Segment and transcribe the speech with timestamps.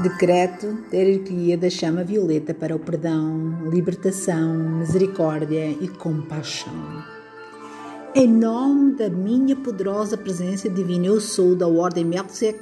[0.00, 7.04] Decreto da hierarquia da chama violeta para o perdão, libertação, misericórdia e compaixão.
[8.14, 12.60] Em nome da minha poderosa presença divina, eu sou da Ordem Melchizedek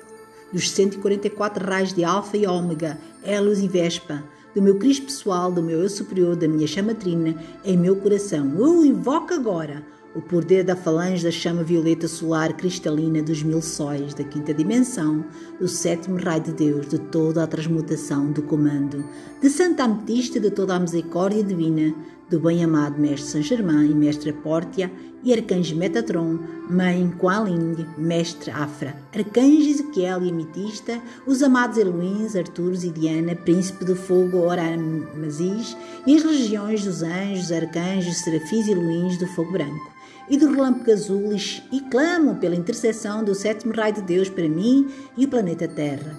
[0.53, 5.63] dos 144 raios de Alfa e Ômega, Elos e Vespa, do meu Cristo pessoal, do
[5.63, 8.59] meu eu superior, da minha chamatrina, em meu coração.
[8.59, 9.85] Eu invoco agora
[10.15, 15.25] o poder da falange da chama violeta solar cristalina dos mil sóis da quinta dimensão,
[15.59, 19.05] do sétimo raio de Deus, de toda a transmutação do comando,
[19.41, 21.95] de Santa Ametista de toda a misericórdia divina,
[22.29, 24.91] do bem-amado Mestre Saint Germain e Mestre Pórtia
[25.23, 32.85] e Arcanjo Metatron, Mãe Kuan Mestre Afra, Arcanjo Ezequiel e Ametista, os amados Eloins, Arturos
[32.85, 39.19] e Diana, Príncipe do Fogo, Oramazis e as legiões dos anjos, arcanjos, serafins e Eloins
[39.19, 40.00] do Fogo Branco
[40.31, 41.35] e do relâmpago azul
[41.73, 46.17] e clamam pela intercessão do sétimo raio de Deus para mim e o planeta Terra.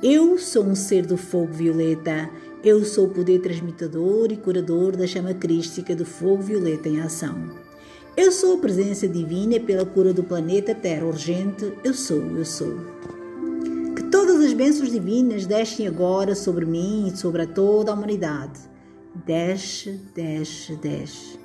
[0.00, 2.30] Eu sou um ser do fogo violeta,
[2.62, 7.50] eu sou o poder transmitidor e curador da chama crística do fogo violeta em ação.
[8.16, 12.76] Eu sou a presença divina pela cura do planeta Terra urgente, eu sou, eu sou.
[13.96, 18.60] Que todas as bênçãos divinas descem agora sobre mim e sobre toda a humanidade.
[19.26, 21.37] Desce, desce, desce.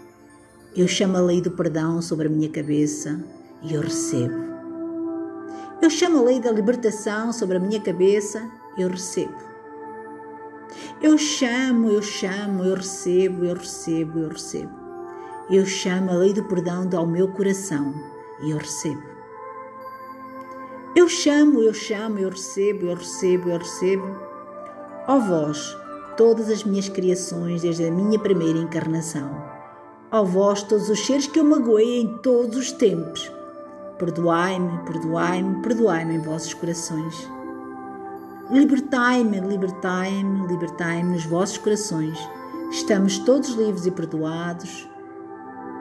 [0.75, 3.23] Eu chamo a lei do perdão sobre a minha cabeça
[3.61, 4.33] e eu recebo.
[5.79, 9.35] Eu chamo a lei da libertação sobre a minha cabeça e eu recebo.
[10.99, 14.71] Eu chamo, eu chamo, eu recebo, eu recebo, eu recebo.
[15.47, 17.93] Eu chamo a lei do perdão ao meu coração
[18.41, 19.03] e eu recebo.
[20.95, 24.07] Eu chamo, eu chamo, eu recebo, eu recebo, eu recebo.
[25.07, 25.77] Ó vós,
[26.17, 29.52] todas as minhas criações desde a minha primeira encarnação
[30.13, 33.31] Ó vós, todos os seres que eu magoei em todos os tempos,
[33.97, 37.27] perdoai-me, perdoai-me, perdoai-me em vossos corações.
[38.51, 42.15] Libertai-me, libertai-me, libertai-me nos vossos corações.
[42.69, 44.87] Estamos todos livres e perdoados.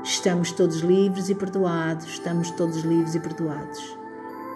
[0.03, 2.07] Estamos todos livres e perdoados.
[2.07, 3.99] Estamos todos livres e perdoados.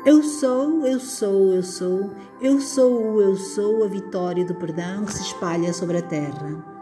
[0.06, 5.12] Eu sou, eu sou, eu sou, eu sou eu sou, a vitória do perdão que
[5.12, 6.75] se espalha sobre a terra.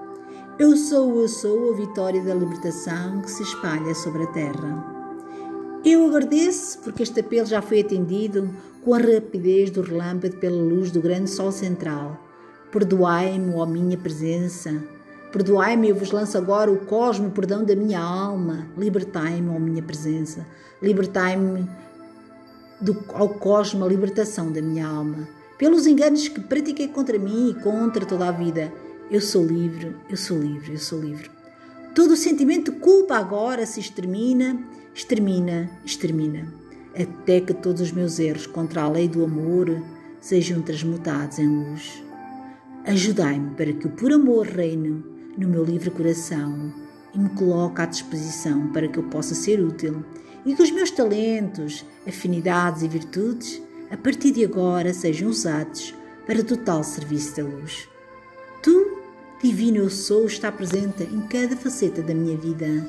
[0.56, 4.84] Eu sou, eu sou a vitória da libertação que se espalha sobre a terra.
[5.84, 8.48] Eu agradeço porque este apelo já foi atendido
[8.84, 12.16] com a rapidez do relâmpago pela luz do grande sol central.
[12.70, 14.80] Perdoai-me, ó minha presença.
[15.32, 18.68] Perdoai-me, eu vos lanço agora o cosmo, perdão da minha alma.
[18.78, 20.46] Libertai-me, ó minha presença.
[20.80, 21.68] Libertai-me
[23.12, 25.28] ao cosmo a libertação da minha alma.
[25.58, 28.72] Pelos enganos que pratiquei contra mim e contra toda a vida
[29.10, 31.30] eu sou livre, eu sou livre, eu sou livre.
[31.94, 34.58] Todo o sentimento de culpa agora se extermina,
[34.94, 36.52] extermina, extermina,
[36.98, 39.82] até que todos os meus erros contra a lei do amor
[40.20, 42.02] sejam transmutados em luz.
[42.84, 45.04] Ajudai-me para que o puro amor reine
[45.36, 46.72] no meu livre coração
[47.14, 50.04] e me coloque à disposição para que eu possa ser útil
[50.44, 55.94] e que os meus talentos, afinidades e virtudes, a partir de agora, sejam usados
[56.26, 57.88] para total serviço da luz.
[58.62, 58.93] Tu
[59.44, 62.88] Divino eu sou está presente em cada faceta da minha vida.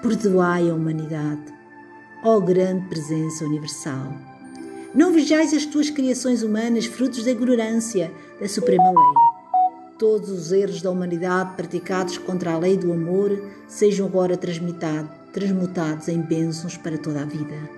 [0.00, 1.52] Perdoai a humanidade,
[2.22, 4.14] ó grande presença universal.
[4.94, 9.98] Não vejais as tuas criações humanas frutos da ignorância da suprema lei.
[9.98, 16.22] Todos os erros da humanidade praticados contra a lei do amor sejam agora transmutados em
[16.22, 17.68] bênçãos para toda a vida.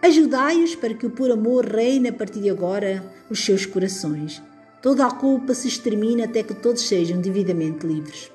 [0.00, 4.42] Ajudai-os para que o puro amor reine a partir de agora os seus corações
[4.82, 8.32] Toda a culpa se extermina até que todos sejam devidamente livres.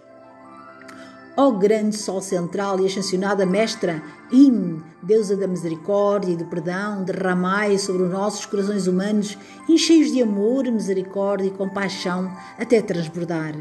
[1.35, 4.01] Ó grande Sol central e ascensionada Mestra,
[4.31, 10.21] In, Deusa da misericórdia e do perdão, derramai sobre os nossos corações humanos, encheios de
[10.21, 13.55] amor, misericórdia e compaixão, até transbordar.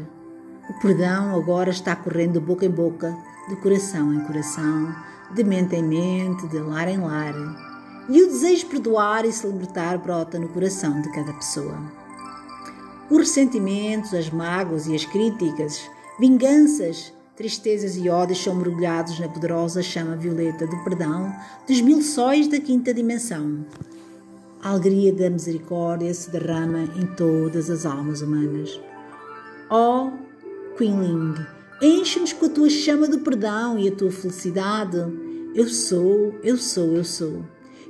[0.69, 3.17] O perdão agora está correndo de boca em boca,
[3.49, 4.95] de coração em coração,
[5.33, 7.33] de mente em mente, de lar em lar.
[8.07, 12.04] E o desejo de perdoar e se libertar brota no coração de cada pessoa.
[13.09, 19.83] Os ressentimentos, as mágoas e as críticas, vinganças, tristezas e ódios são mergulhados na poderosa
[19.83, 21.31] chama violeta do perdão
[21.67, 23.65] dos mil sóis da quinta dimensão.
[24.61, 28.79] A alegria da misericórdia se derrama em todas as almas humanas.
[29.69, 30.09] Oh,
[30.75, 31.35] Quinling,
[31.81, 34.97] enche-nos com a tua chama do perdão e a tua felicidade.
[35.53, 37.45] Eu sou, eu sou, eu sou.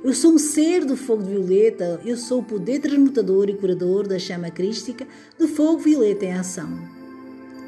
[0.06, 4.20] Eu sou um ser do fogo violeta, eu sou o poder transmutador e curador da
[4.20, 5.04] chama crística
[5.36, 6.78] do fogo violeta em ação.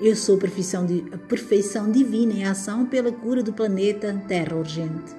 [0.00, 5.17] Eu sou a perfeição, a perfeição divina em ação pela cura do planeta Terra urgente.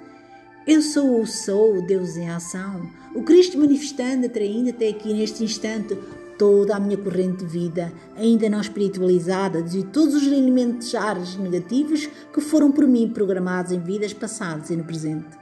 [0.65, 5.97] Eu sou o Sou, Deus em ação, o Cristo manifestando, atraindo até aqui neste instante
[6.37, 12.39] toda a minha corrente de vida, ainda não espiritualizada, de todos os ares negativos que
[12.39, 15.38] foram por mim programados em vidas passadas e no presente.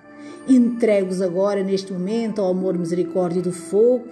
[0.48, 4.08] Entrego-os agora, neste momento, ao amor misericórdia do fogo,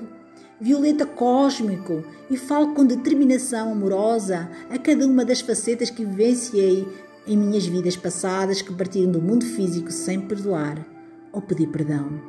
[0.60, 6.86] violeta cósmico, e falo com determinação amorosa a cada uma das facetas que vivenciei
[7.26, 10.86] em minhas vidas passadas que partiram do mundo físico sem perdoar
[11.32, 12.22] ou pedir perdão.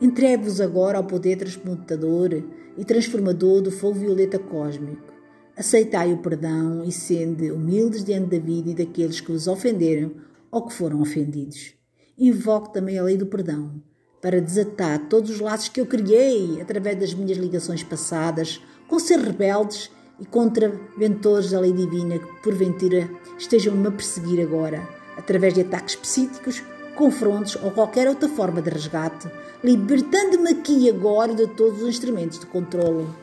[0.00, 2.42] Entrego-vos agora ao poder transmutador
[2.76, 5.12] e transformador do fogo violeta cósmico.
[5.56, 10.10] Aceitai o perdão e sende humildes diante da vida e daqueles que vos ofenderam
[10.50, 11.81] ou que foram ofendidos.
[12.24, 13.82] Invoco também a lei do perdão
[14.20, 19.18] para desatar todos os laços que eu criei através das minhas ligações passadas com ser
[19.18, 19.90] rebeldes
[20.20, 26.62] e contraventores da lei divina que porventura estejam-me a perseguir agora, através de ataques psíquicos,
[26.94, 29.28] confrontos ou qualquer outra forma de resgate,
[29.64, 33.21] libertando-me aqui e agora de todos os instrumentos de controlo.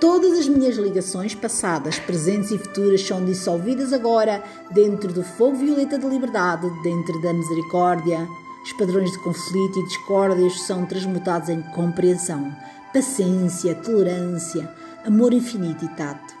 [0.00, 5.98] Todas as minhas ligações passadas, presentes e futuras são dissolvidas agora dentro do fogo violeta
[5.98, 8.26] da liberdade, dentro da misericórdia.
[8.64, 12.50] Os padrões de conflito e discórdias são transmutados em compreensão,
[12.94, 14.74] paciência, tolerância,
[15.04, 16.34] amor infinito e tato.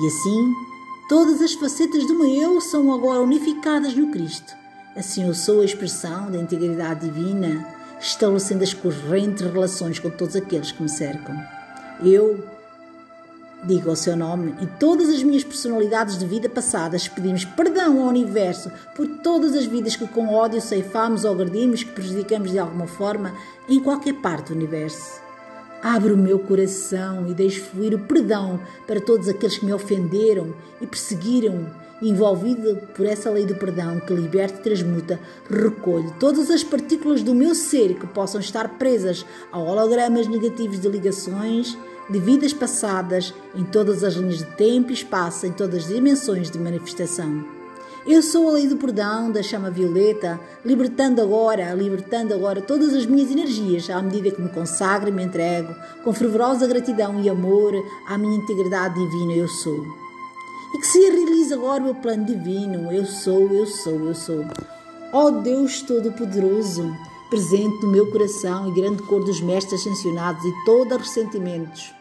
[0.00, 0.54] E assim,
[1.08, 4.54] todas as facetas do meu eu são agora unificadas no Cristo.
[4.96, 7.66] Assim eu sou a expressão da integridade divina,
[8.00, 11.36] estabelecendo as correntes relações com todos aqueles que me cercam.
[12.00, 12.54] Eu,
[13.66, 18.08] digo o seu nome, e todas as minhas personalidades de vida passadas pedimos perdão ao
[18.08, 22.86] universo por todas as vidas que com ódio ceifamos ou agredimos, que prejudicamos de alguma
[22.86, 23.34] forma
[23.68, 25.22] em qualquer parte do universo.
[25.82, 30.54] Abro o meu coração e deixo fluir o perdão para todos aqueles que me ofenderam
[30.80, 31.84] e perseguiram.
[32.02, 35.18] Envolvido por essa lei do perdão que liberta e transmuta,
[35.48, 40.88] recolho todas as partículas do meu ser que possam estar presas a hologramas negativos de
[40.88, 41.78] ligações,
[42.08, 46.50] de vidas passadas, em todas as linhas de tempo e espaço, em todas as dimensões
[46.50, 47.44] de manifestação.
[48.06, 53.06] Eu sou a lei do perdão, da chama violeta, libertando agora, libertando agora todas as
[53.06, 57.72] minhas energias à medida que me consagro e me entrego, com fervorosa gratidão e amor
[58.06, 59.86] à minha integridade divina eu sou.
[60.74, 64.44] E que se realize agora o meu plano divino, eu sou, eu sou, eu sou.
[65.10, 66.94] Ó oh Deus Todo-Poderoso,
[67.34, 71.92] presente no meu coração e grande cor dos mestres ascensionados e todos ressentimentos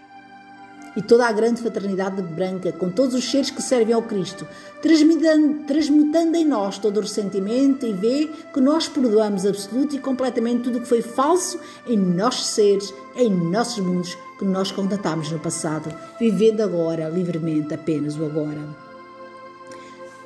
[0.96, 4.48] e toda a grande fraternidade branca, com todos os seres que servem ao Cristo,
[4.80, 10.78] transmutando em nós todo o ressentimento e vê que nós perdoamos absoluto e completamente tudo
[10.78, 15.92] o que foi falso em nossos seres, em nossos mundos que nós contatamos no passado,
[16.20, 18.62] vivendo agora livremente apenas o agora.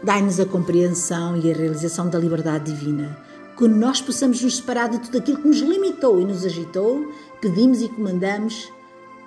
[0.04, 3.26] Dai-nos a compreensão e a realização da liberdade divina.
[3.58, 7.12] Que nós possamos nos separar de tudo aquilo que nos limitou e nos agitou,
[7.42, 8.72] pedimos e comandamos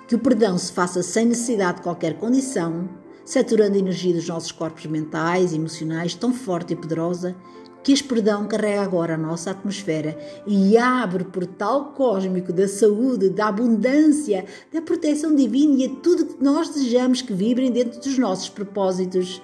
[0.07, 2.89] que o perdão se faça sem necessidade de qualquer condição,
[3.25, 7.35] saturando a energia dos nossos corpos mentais e emocionais tão forte e poderosa
[7.83, 13.29] que este perdão carrega agora a nossa atmosfera e abre o portal cósmico da saúde,
[13.29, 18.17] da abundância, da proteção divina e a tudo que nós desejamos que vibrem dentro dos
[18.17, 19.41] nossos propósitos.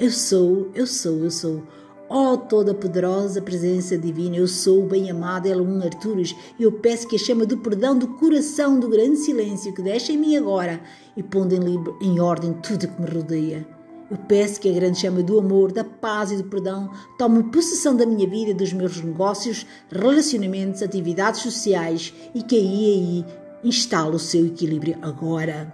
[0.00, 1.62] Eu sou, eu sou, eu sou
[2.08, 7.08] Ó oh, toda poderosa presença divina, eu sou o bem-amado Elon Arturos e eu peço
[7.08, 10.82] que a chama do perdão do coração do grande silêncio que deixa em mim agora
[11.16, 13.66] e pondo em, em ordem tudo que me rodeia.
[14.10, 17.96] Eu peço que a grande chama do amor, da paz e do perdão tome possessão
[17.96, 23.24] da minha vida, dos meus negócios, relacionamentos, atividades sociais e que aí, aí
[23.64, 25.72] instale o seu equilíbrio agora.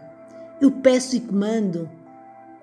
[0.61, 1.91] Eu peço e comando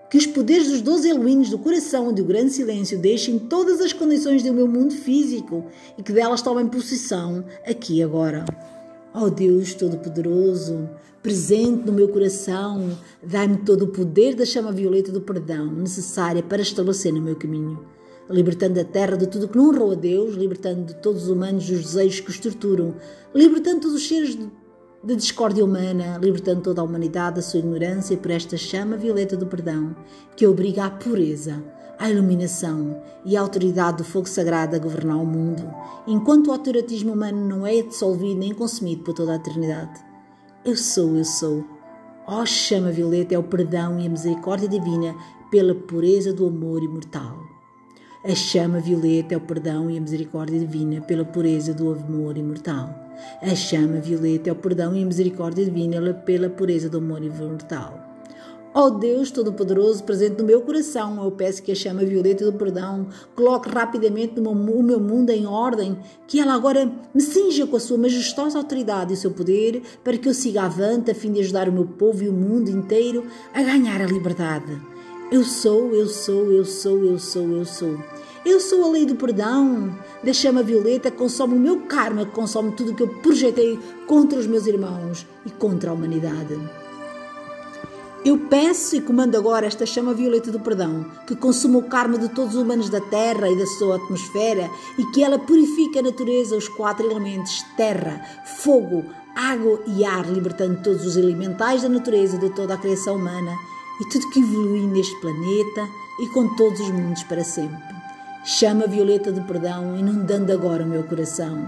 [0.09, 3.91] que os poderes dos doze Eloínos do coração e do grande silêncio deixem todas as
[3.91, 5.65] condições do meu mundo físico
[5.97, 8.45] e que delas tomem possessão aqui e agora.
[9.13, 10.89] Ó oh Deus Todo-Poderoso,
[11.21, 16.61] presente no meu coração, dai-me todo o poder da chama violeta do perdão necessária para
[16.61, 17.83] estabelecer no meu caminho,
[18.29, 21.81] libertando a terra de tudo que não honrou a Deus, libertando todos os humanos dos
[21.81, 22.95] desejos que os torturam,
[23.35, 24.49] libertando todos os seres de
[25.03, 29.95] discórdia humana, libertando toda a humanidade da sua ignorância por esta chama violeta do perdão,
[30.35, 31.63] que obriga à pureza,
[31.99, 35.63] à iluminação e à autoridade do fogo sagrado a governar o mundo,
[36.05, 39.99] enquanto o autoratismo humano não é dissolvido nem consumido por toda a eternidade.
[40.65, 41.63] Eu sou, eu sou.
[42.27, 45.15] Ó oh, chama violeta é o perdão e a misericórdia divina
[45.49, 47.39] pela pureza do amor imortal.
[48.23, 53.06] A chama violeta é o perdão e a misericórdia divina pela pureza do amor imortal.
[53.41, 58.07] A chama violeta é o perdão e a misericórdia divina pela pureza do amor imortal.
[58.73, 62.53] Ó oh Deus Todo-Poderoso, presente no meu coração, eu peço que a chama violeta do
[62.53, 65.97] perdão coloque rapidamente o meu mundo em ordem,
[66.27, 70.15] que ela agora me cinja com a sua majestosa autoridade e o seu poder, para
[70.15, 73.25] que eu siga avante a fim de ajudar o meu povo e o mundo inteiro
[73.51, 74.79] a ganhar a liberdade.
[75.31, 77.97] Eu sou, eu sou, eu sou, eu sou, eu sou.
[78.45, 82.91] Eu sou a lei do perdão, da chama violeta consome o meu karma, consome tudo
[82.91, 86.57] o que eu projetei contra os meus irmãos e contra a humanidade.
[88.25, 92.27] Eu peço e comando agora esta chama violeta do perdão, que consuma o karma de
[92.29, 96.57] todos os humanos da terra e da sua atmosfera e que ela purifique a natureza,
[96.57, 99.05] os quatro elementos: terra, fogo,
[99.35, 103.55] água e ar, libertando todos os elementais da natureza de toda a criação humana
[104.01, 105.87] e tudo que evolui neste planeta
[106.19, 107.96] e com todos os mundos para sempre.
[108.49, 111.67] Chama violeta do perdão, inundando agora o meu coração.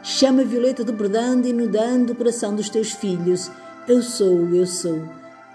[0.00, 3.50] Chama violeta do perdão, inundando o coração dos teus filhos.
[3.88, 5.02] Eu sou, eu sou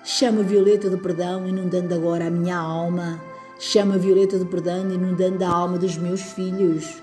[0.03, 3.21] Chama violeta do perdão, inundando agora a minha alma.
[3.57, 7.01] Chama violeta do perdão, inundando a alma dos meus filhos.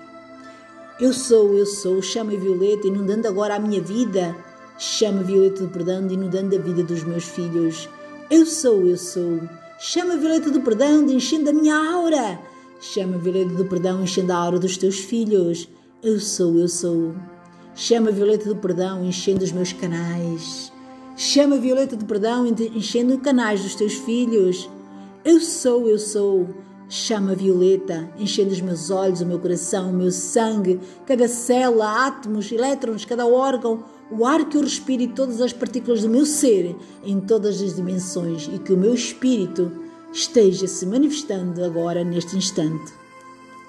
[0.99, 4.35] Eu sou, eu sou, chama violeta, inundando agora a minha vida.
[4.77, 7.89] Chama violeta do perdão, inundando a vida dos meus filhos.
[8.29, 9.41] Eu sou, eu sou.
[9.79, 12.39] Chama violeta do perdão, enchendo a minha aura.
[12.79, 15.67] Chama violeta do perdão, enchendo a aura dos teus filhos.
[16.03, 17.15] Eu sou, eu sou.
[17.73, 20.71] Chama violeta do perdão, enchendo os meus canais.
[21.15, 24.69] Chama a violeta do perdão, enchendo canais dos teus filhos.
[25.25, 26.47] Eu sou, eu sou.
[26.87, 32.07] Chama a violeta, enchendo os meus olhos, o meu coração, o meu sangue, cada célula,
[32.07, 36.25] átomos, elétrons, cada órgão, o ar que eu respiro e todas as partículas do meu
[36.25, 42.37] ser, em todas as dimensões, e que o meu espírito esteja se manifestando agora, neste
[42.37, 42.93] instante.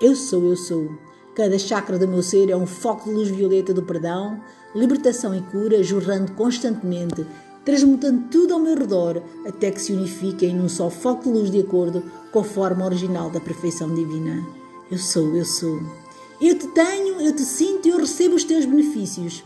[0.01, 0.91] Eu sou, eu sou.
[1.35, 4.41] Cada chakra do meu ser é um foco de luz violeta do perdão,
[4.75, 7.27] libertação e cura jorrando constantemente,
[7.65, 11.61] transmutando tudo ao meu redor até que se unifiquem num só foco de luz de
[11.61, 12.03] acordo
[12.33, 14.47] com a forma original da perfeição divina.
[14.91, 15.81] Eu sou, eu sou.
[16.41, 19.45] Eu te tenho, eu te sinto e eu recebo os teus benefícios.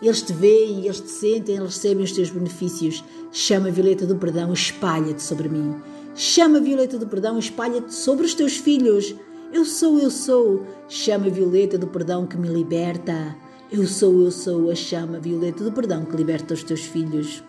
[0.00, 3.04] Eles te veem, eles te sentem, eles recebem os teus benefícios.
[3.30, 5.74] Chama a violeta do perdão, espalha-te sobre mim.
[6.22, 9.16] Chama violeta do perdão, espalha-te sobre os teus filhos.
[9.50, 10.66] Eu sou, eu sou.
[10.86, 13.34] Chama violeta do perdão que me liberta.
[13.72, 17.42] Eu sou, eu sou a chama violeta do perdão que liberta os teus filhos.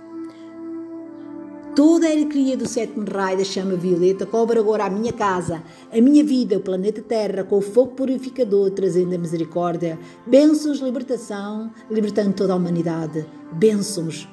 [1.75, 5.61] Toda a alegria do sétimo raio da chama violeta cobre agora a minha casa,
[5.91, 9.99] a minha vida, o planeta Terra, com o fogo purificador, trazendo a misericórdia.
[10.25, 13.25] Bênçãos, libertação, libertando toda a humanidade.
[13.51, 14.29] Bênçãos.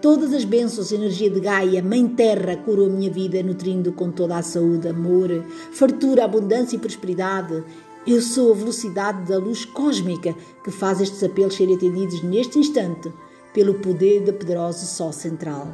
[0.00, 4.38] Todas as bênçãos, energia de Gaia, Mãe Terra, curou a minha vida, nutrindo com toda
[4.38, 7.62] a saúde, amor, fartura, abundância e prosperidade.
[8.06, 13.12] Eu sou a velocidade da luz cósmica que faz estes apelos serem atendidos neste instante
[13.52, 15.68] pelo poder da poderosa Sol Central.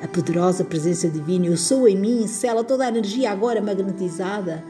[0.00, 4.62] A poderosa presença divina, eu sou em mim, sela toda a energia agora magnetizada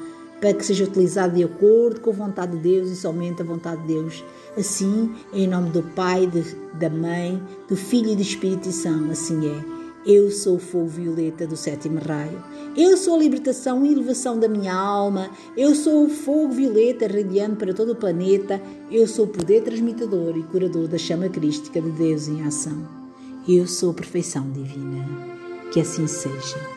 [0.44, 3.80] para que seja utilizada de acordo com a vontade de Deus e somente a vontade
[3.80, 4.22] de Deus.
[4.54, 6.42] Assim, em nome do Pai, de,
[6.74, 9.64] da Mãe, do Filho e do Espírito Santo, assim é.
[10.04, 12.44] Eu sou o fogo violeta do sétimo raio.
[12.76, 15.30] Eu sou a libertação e elevação da minha alma.
[15.56, 18.60] Eu sou o fogo violeta radiante para todo o planeta.
[18.90, 22.86] Eu sou o poder transmitidor e curador da chama crística de Deus em ação.
[23.48, 25.08] Eu sou a perfeição divina.
[25.72, 26.73] Que assim seja.